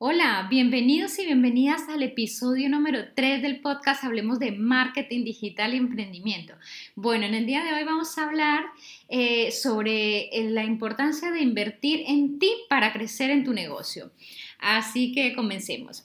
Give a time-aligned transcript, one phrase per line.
[0.00, 5.78] Hola, bienvenidos y bienvenidas al episodio número 3 del podcast Hablemos de Marketing Digital y
[5.78, 6.54] Emprendimiento.
[6.94, 8.64] Bueno, en el día de hoy vamos a hablar
[9.08, 14.12] eh, sobre eh, la importancia de invertir en ti para crecer en tu negocio.
[14.60, 16.04] Así que comencemos.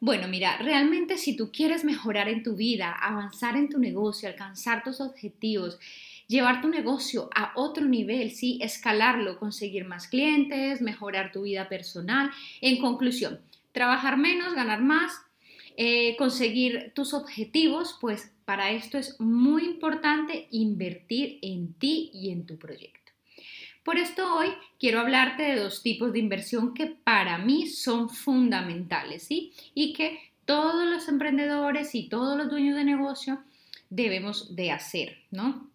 [0.00, 4.82] Bueno, mira, realmente si tú quieres mejorar en tu vida, avanzar en tu negocio, alcanzar
[4.82, 5.78] tus objetivos,
[6.28, 12.30] llevar tu negocio a otro nivel, sí, escalarlo, conseguir más clientes, mejorar tu vida personal.
[12.60, 13.40] En conclusión,
[13.72, 15.12] trabajar menos, ganar más,
[15.76, 22.46] eh, conseguir tus objetivos, pues para esto es muy importante invertir en ti y en
[22.46, 23.12] tu proyecto.
[23.82, 29.22] Por esto hoy quiero hablarte de dos tipos de inversión que para mí son fundamentales,
[29.22, 29.52] ¿sí?
[29.74, 33.42] Y que todos los emprendedores y todos los dueños de negocio
[33.88, 35.70] debemos de hacer, ¿no?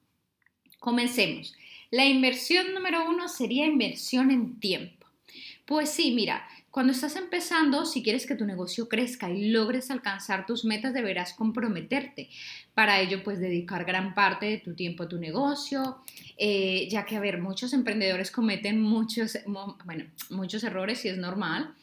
[0.84, 1.56] Comencemos.
[1.92, 5.08] La inversión número uno sería inversión en tiempo.
[5.66, 10.46] Pues sí, mira, cuando estás empezando, si quieres que tu negocio crezca y logres alcanzar
[10.46, 12.28] tus metas, deberás comprometerte.
[12.74, 16.00] Para ello, pues dedicar gran parte de tu tiempo a tu negocio,
[16.38, 19.38] eh, ya que, a ver, muchos emprendedores cometen muchos,
[19.86, 21.74] bueno, muchos errores y es normal.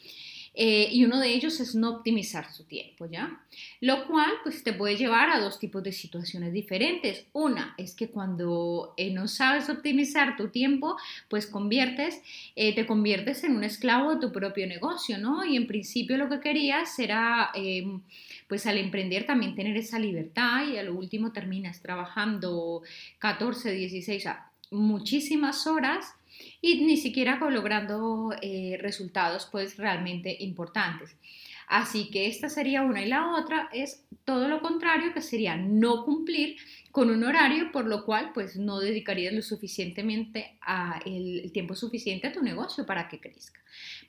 [0.54, 3.40] Eh, y uno de ellos es no optimizar su tiempo, ¿ya?
[3.80, 7.24] Lo cual pues te puede llevar a dos tipos de situaciones diferentes.
[7.32, 10.96] Una es que cuando eh, no sabes optimizar tu tiempo,
[11.28, 12.20] pues conviertes,
[12.56, 15.44] eh, te conviertes en un esclavo de tu propio negocio, ¿no?
[15.44, 18.00] Y en principio lo que querías era em,
[18.48, 22.82] pues al emprender también tener esa libertad y a lo último terminas trabajando
[23.20, 24.24] 14, 16,
[24.72, 26.14] muchísimas horas
[26.60, 31.16] y ni siquiera logrando eh, resultados pues realmente importantes.
[31.70, 36.04] Así que esta sería una y la otra es todo lo contrario, que sería no
[36.04, 36.56] cumplir
[36.90, 42.26] con un horario, por lo cual pues no dedicarías lo suficientemente a el, tiempo suficiente
[42.26, 43.60] a tu negocio para que crezca.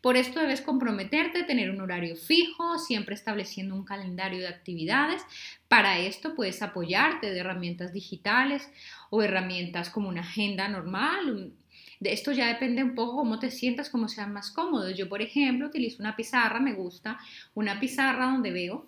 [0.02, 5.22] Por esto debes comprometerte, tener un horario fijo, siempre estableciendo un calendario de actividades.
[5.68, 8.68] Para esto puedes apoyarte de herramientas digitales
[9.12, 11.54] o herramientas como una agenda normal,
[12.02, 14.90] esto ya depende un poco cómo te sientas, cómo seas más cómodo.
[14.90, 17.20] Yo, por ejemplo, utilizo una pizarra, me gusta
[17.54, 18.88] una pizarra donde veo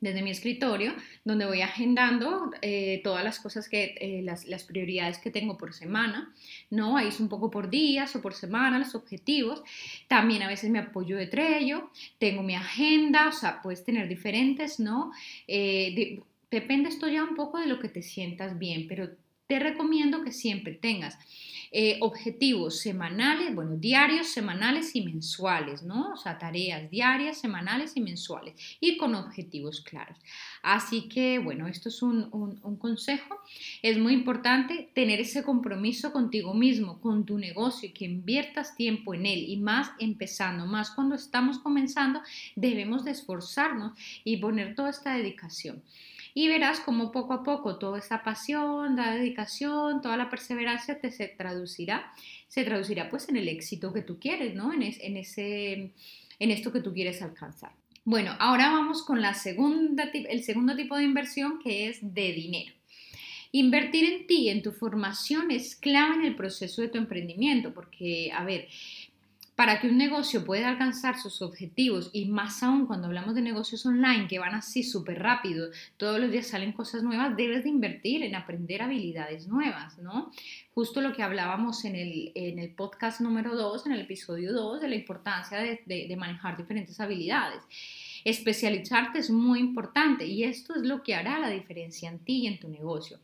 [0.00, 0.92] desde mi escritorio,
[1.24, 5.72] donde voy agendando eh, todas las cosas que, eh, las, las, prioridades que tengo por
[5.72, 6.32] semana,
[6.70, 6.96] ¿no?
[6.96, 9.62] Ahí es un poco por días o por semana los objetivos.
[10.06, 14.78] También a veces me apoyo de Trello, tengo mi agenda, o sea, puedes tener diferentes,
[14.78, 15.10] ¿no?
[15.48, 16.20] Eh,
[16.50, 19.08] depende esto ya un poco de lo que te sientas bien, pero
[19.46, 21.18] te recomiendo que siempre tengas
[21.76, 26.12] eh, objetivos semanales, bueno, diarios, semanales y mensuales, ¿no?
[26.12, 30.16] O sea, tareas diarias, semanales y mensuales y con objetivos claros.
[30.62, 32.30] Así que, bueno, esto es un,
[32.78, 33.40] consejo.
[33.82, 39.26] Es muy importante tener ese compromiso contigo mismo, con tu negocio que inviertas tiempo en
[39.26, 42.22] él y más empezando, más cuando estamos comenzando,
[42.54, 45.82] debemos de esforzarnos y poner toda esta dedicación
[46.34, 51.12] y verás cómo poco a poco toda esa pasión, la dedicación, toda la perseverancia te
[51.12, 52.12] se traducirá,
[52.48, 54.72] se traducirá pues en el éxito que tú quieres, ¿no?
[54.72, 55.92] En, en, ese,
[56.38, 57.70] en esto que tú quieres alcanzar.
[58.04, 62.74] Bueno, ahora vamos con la segunda, el segundo tipo de inversión que es de dinero.
[63.52, 68.32] Invertir en ti, en tu formación, es clave en el proceso de tu emprendimiento, porque,
[68.32, 68.68] a ver,
[69.56, 73.86] para que un negocio pueda alcanzar sus objetivos y más aún cuando hablamos de negocios
[73.86, 78.22] online que van así súper rápido, todos los días salen cosas nuevas, debes de invertir
[78.22, 80.32] en aprender habilidades nuevas, ¿no?
[80.74, 84.80] Justo lo que hablábamos en el, en el podcast número 2, en el episodio 2,
[84.80, 87.62] de la importancia de, de manejar diferentes habilidades.
[88.24, 92.46] Especializarte es muy importante y esto es lo que hará la diferencia en ti y
[92.46, 93.18] en tu negocio.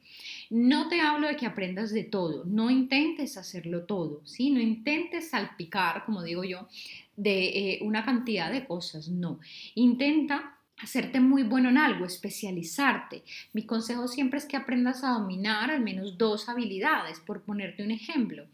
[0.51, 4.51] No te hablo de que aprendas de todo, no intentes hacerlo todo, ¿sí?
[4.51, 6.69] No intentes salpicar, como digo yo,
[7.17, 9.41] de eh, una cantidad de cosas, no.
[9.75, 13.23] Intenta hacerte muy bueno en algo, especializarte.
[13.53, 17.91] Mi consejo siempre es que aprendas a dominar al menos dos habilidades, por ponerte un
[17.91, 18.47] ejemplo.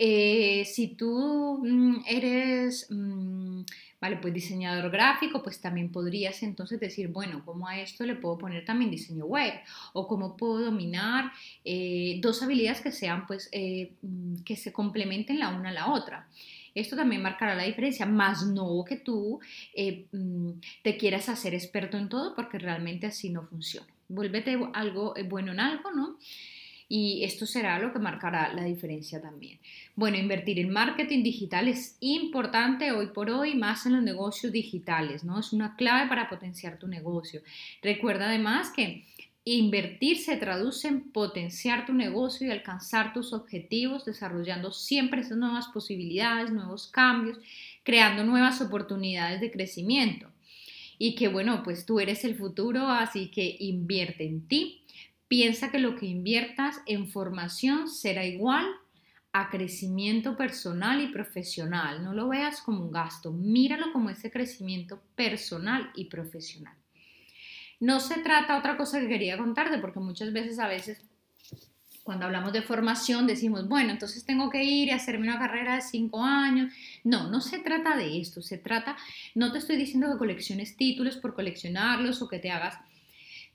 [0.00, 3.62] Eh, si tú mm, eres mm,
[4.00, 8.38] Vale, pues diseñador gráfico, pues también podrías entonces decir, bueno, ¿cómo a esto le puedo
[8.38, 9.54] poner también diseño web?
[9.92, 11.32] O cómo puedo dominar
[11.64, 15.92] eh, dos habilidades que sean, pues, eh, mm, que se complementen la una a la
[15.92, 16.28] otra.
[16.76, 19.40] Esto también marcará la diferencia, más no que tú
[19.74, 20.50] eh, mm,
[20.82, 23.88] te quieras hacer experto en todo porque realmente así no funciona.
[24.08, 26.18] Vuélvete algo bueno en algo, ¿no?
[26.88, 29.58] Y esto será lo que marcará la diferencia también.
[29.94, 35.24] Bueno, invertir en marketing digital es importante hoy por hoy, más en los negocios digitales,
[35.24, 35.38] ¿no?
[35.38, 37.42] Es una clave para potenciar tu negocio.
[37.82, 39.04] Recuerda además que
[39.50, 45.68] Invertir se traduce en potenciar tu negocio y alcanzar tus objetivos, desarrollando siempre esas nuevas
[45.68, 47.38] posibilidades, nuevos cambios,
[47.82, 50.28] creando nuevas oportunidades de crecimiento.
[50.98, 54.82] Y que bueno, pues tú eres el futuro, así que invierte en ti.
[55.28, 58.66] Piensa que lo que inviertas en formación será igual
[59.32, 62.02] a crecimiento personal y profesional.
[62.02, 66.74] No lo veas como un gasto, míralo como ese crecimiento personal y profesional.
[67.78, 71.04] No se trata, otra cosa que quería contarte, porque muchas veces a veces
[72.02, 75.82] cuando hablamos de formación decimos, bueno, entonces tengo que ir y hacerme una carrera de
[75.82, 76.72] cinco años.
[77.04, 78.96] No, no se trata de esto, se trata,
[79.34, 82.78] no te estoy diciendo que colecciones títulos por coleccionarlos o que te hagas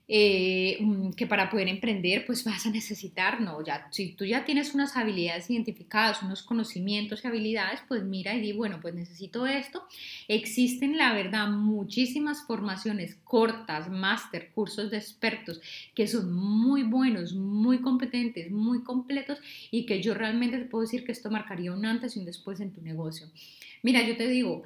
[0.08, 4.44] eh, mm, que para poder emprender pues vas a necesitar, no, ya, si tú ya
[4.44, 9.46] tienes unas habilidades identificadas, unos conocimientos y habilidades, pues mira y di, bueno, pues necesito
[9.46, 9.84] esto.
[10.28, 15.62] Existen, la verdad, muchísimas formaciones cortas, máster, cursos de expertos
[15.96, 19.40] que son muy buenos, muy competentes, muy completos
[19.72, 22.60] y que yo realmente te puedo decir que esto marcaría un antes y un después
[22.60, 23.28] en tu negocio.
[23.82, 24.64] Mira, yo te digo,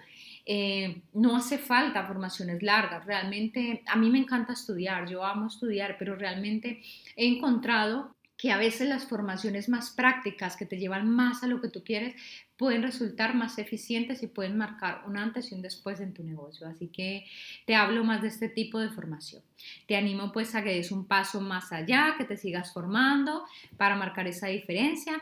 [0.49, 5.97] eh, no hace falta formaciones largas, realmente a mí me encanta estudiar, yo amo estudiar,
[5.99, 6.81] pero realmente
[7.17, 11.59] he encontrado que a veces las formaciones más prácticas que te llevan más a lo
[11.59, 12.15] que tú quieres
[12.55, 16.67] pueden resultar más eficientes y pueden marcar un antes y un después en tu negocio.
[16.67, 17.25] Así que
[17.65, 19.41] te hablo más de este tipo de formación.
[19.85, 23.43] Te animo pues a que des un paso más allá, que te sigas formando
[23.75, 25.19] para marcar esa diferencia.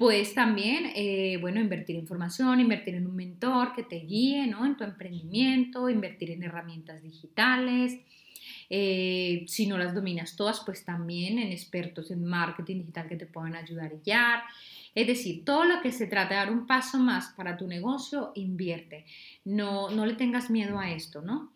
[0.00, 4.64] Puedes también, eh, bueno, invertir en formación, invertir en un mentor que te guíe, ¿no?
[4.64, 7.98] En tu emprendimiento, invertir en herramientas digitales.
[8.70, 13.26] Eh, si no las dominas todas, pues también en expertos en marketing digital que te
[13.26, 14.44] puedan ayudar y guiar.
[14.94, 18.32] Es decir, todo lo que se trata de dar un paso más para tu negocio,
[18.34, 19.04] invierte.
[19.44, 21.52] No, no le tengas miedo a esto, ¿no?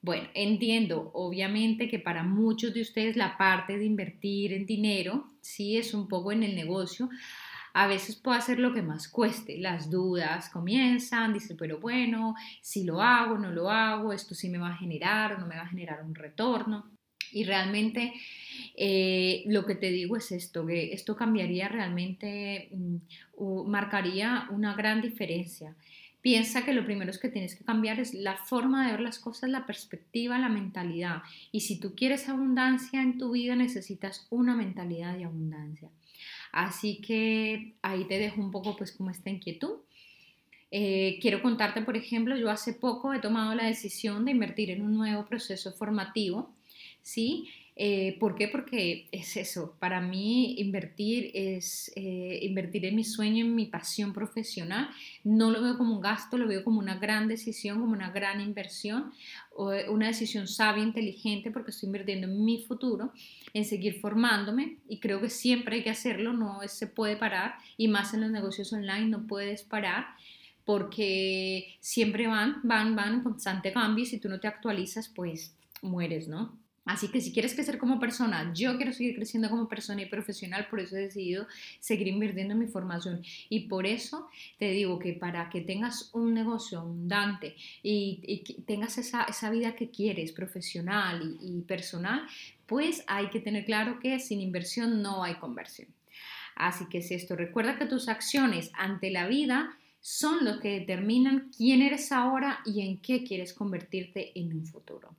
[0.00, 5.76] Bueno, entiendo obviamente que para muchos de ustedes la parte de invertir en dinero, sí
[5.76, 7.10] es un poco en el negocio,
[7.74, 9.58] a veces puede hacer lo que más cueste.
[9.58, 14.58] Las dudas comienzan, dice, pero bueno, si lo hago, no lo hago, esto sí me
[14.58, 16.88] va a generar o no me va a generar un retorno.
[17.32, 18.12] Y realmente
[18.76, 25.02] eh, lo que te digo es esto, que esto cambiaría realmente, mm, marcaría una gran
[25.02, 25.74] diferencia.
[26.20, 29.50] Piensa que lo primero que tienes que cambiar es la forma de ver las cosas,
[29.50, 31.22] la perspectiva, la mentalidad.
[31.50, 35.90] Y si tú quieres abundancia en tu vida, necesitas una mentalidad de abundancia.
[36.52, 39.78] Así que ahí te dejo un poco pues como esta inquietud.
[40.70, 44.82] Eh, quiero contarte, por ejemplo, yo hace poco he tomado la decisión de invertir en
[44.82, 46.52] un nuevo proceso formativo,
[47.02, 47.48] ¿sí?
[47.76, 48.46] Eh, ¿Por qué?
[48.46, 54.12] Porque es eso, para mí invertir es eh, invertir en mi sueño, en mi pasión
[54.12, 54.90] profesional.
[55.24, 58.40] No lo veo como un gasto, lo veo como una gran decisión, como una gran
[58.40, 59.12] inversión,
[59.88, 63.12] una decisión sabia, inteligente, porque estoy invirtiendo en mi futuro,
[63.52, 67.88] en seguir formándome y creo que siempre hay que hacerlo, no se puede parar y
[67.88, 70.06] más en los negocios online no puedes parar
[70.64, 75.54] porque siempre van, van, van en constante cambio y si tú no te actualizas, pues
[75.82, 76.63] mueres, ¿no?
[76.84, 80.66] Así que si quieres crecer como persona, yo quiero seguir creciendo como persona y profesional,
[80.68, 81.46] por eso he decidido
[81.80, 83.22] seguir invirtiendo en mi formación.
[83.48, 89.50] Y por eso te digo que para que tengas un negocio abundante y, tengas esa,
[89.50, 92.26] vida que quieres, profesional y, y personal,
[92.66, 95.88] pues hay que tener claro que sin inversión no hay conversión.
[96.54, 101.50] Así que es esto, recuerda que tus acciones ante la vida son los que determinan
[101.56, 105.16] quién eres ahora y en qué quieres convertirte en un futuro.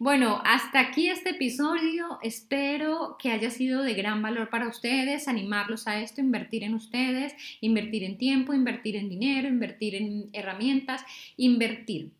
[0.00, 2.18] Bueno, hasta aquí este episodio.
[2.22, 7.34] Espero que haya sido de gran valor para ustedes, animarlos a esto, invertir en ustedes,
[7.60, 11.04] invertir en tiempo, invertir en dinero, invertir en herramientas,
[11.36, 12.10] invertir.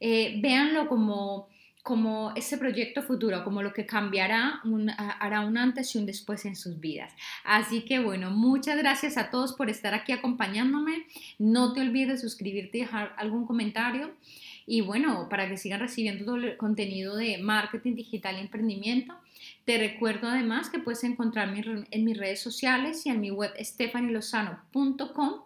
[0.00, 1.48] Eh, véanlo como
[1.82, 4.60] como ese proyecto futuro, como lo que cambiará,
[5.18, 7.12] hará un antes y un después en sus vidas.
[7.42, 11.06] Así que bueno, muchas gracias a todos por estar aquí acompañándome.
[11.38, 14.14] No te olvides de suscribirte y dejar algún comentario.
[14.70, 19.16] Y bueno, para que sigan recibiendo todo el contenido de marketing digital y emprendimiento,
[19.64, 25.42] te recuerdo además que puedes encontrarme en mis redes sociales y en mi web stefanilozano.com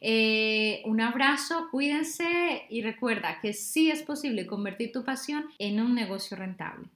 [0.00, 5.94] Eh, un abrazo, cuídense y recuerda que sí es posible convertir tu pasión en un
[5.94, 6.88] negocio rentable.